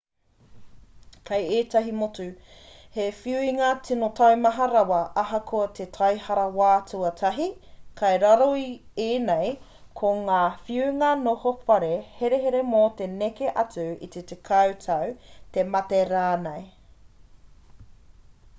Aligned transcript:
kei 1.29 1.41
ētahi 1.55 1.91
motu 1.97 2.23
he 2.93 3.03
whiunga 3.17 3.65
tino 3.87 4.07
taumaha 4.19 4.65
rawa 4.71 5.01
ahakoa 5.23 5.67
he 5.79 5.85
taihara 5.97 6.45
wā 6.59 6.69
tuatahi 6.93 7.45
kei 8.01 8.17
roto 8.23 8.47
i 8.61 8.65
ēnei 9.05 9.51
ko 10.01 10.13
ngā 10.31 10.39
whiunga 10.71 11.09
noho 11.27 11.51
whare 11.69 11.91
herehere 12.21 12.63
mō 12.71 12.81
te 13.03 13.09
neke 13.19 13.51
atu 13.65 13.85
i 14.07 14.09
te 14.17 14.23
10 14.31 14.73
tau 14.89 15.13
te 15.59 15.67
mate 15.77 16.01
rānei 16.15 16.67